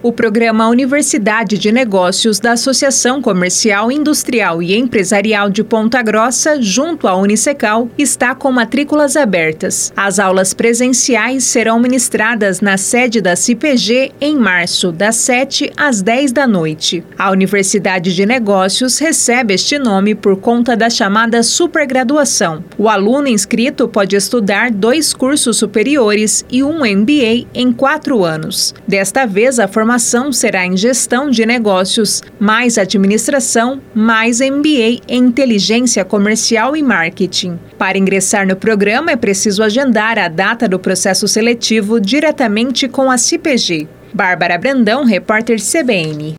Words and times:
O 0.00 0.12
programa 0.12 0.68
Universidade 0.68 1.58
de 1.58 1.72
Negócios 1.72 2.38
da 2.38 2.52
Associação 2.52 3.20
Comercial, 3.20 3.90
Industrial 3.90 4.62
e 4.62 4.76
Empresarial 4.76 5.50
de 5.50 5.64
Ponta 5.64 6.00
Grossa, 6.02 6.62
junto 6.62 7.08
à 7.08 7.16
Unicecal, 7.16 7.90
está 7.98 8.32
com 8.32 8.52
matrículas 8.52 9.16
abertas. 9.16 9.92
As 9.96 10.20
aulas 10.20 10.54
presenciais 10.54 11.42
serão 11.42 11.80
ministradas 11.80 12.60
na 12.60 12.76
sede 12.76 13.20
da 13.20 13.34
CPG 13.34 14.12
em 14.20 14.36
março, 14.38 14.92
das 14.92 15.16
7 15.16 15.72
às 15.76 16.00
10 16.00 16.30
da 16.30 16.46
noite. 16.46 17.02
A 17.18 17.32
Universidade 17.32 18.14
de 18.14 18.24
Negócios 18.24 19.00
recebe 19.00 19.54
este 19.54 19.80
nome 19.80 20.14
por 20.14 20.36
conta 20.36 20.76
da 20.76 20.88
chamada 20.88 21.42
supergraduação. 21.42 22.62
O 22.78 22.88
aluno 22.88 23.26
inscrito 23.26 23.88
pode 23.88 24.14
estudar 24.14 24.70
dois 24.70 25.12
cursos 25.12 25.56
superiores 25.56 26.44
e 26.48 26.62
um 26.62 26.84
MBA 26.84 27.48
em 27.52 27.72
quatro 27.72 28.24
anos. 28.24 28.72
Desta 28.86 29.26
vez, 29.26 29.58
a 29.58 29.66
formação 29.66 29.87
formação 29.88 30.30
será 30.30 30.66
em 30.66 30.76
gestão 30.76 31.30
de 31.30 31.46
negócios, 31.46 32.22
mais 32.38 32.76
administração, 32.76 33.80
mais 33.94 34.38
MBA 34.38 35.00
em 35.08 35.24
inteligência 35.24 36.04
comercial 36.04 36.76
e 36.76 36.82
marketing. 36.82 37.58
Para 37.78 37.96
ingressar 37.96 38.46
no 38.46 38.54
programa 38.54 39.12
é 39.12 39.16
preciso 39.16 39.62
agendar 39.62 40.18
a 40.18 40.28
data 40.28 40.68
do 40.68 40.78
processo 40.78 41.26
seletivo 41.26 41.98
diretamente 41.98 42.86
com 42.86 43.10
a 43.10 43.16
CPG. 43.16 43.88
Bárbara 44.12 44.58
Brandão, 44.58 45.04
repórter 45.04 45.56
CBN. 45.58 46.36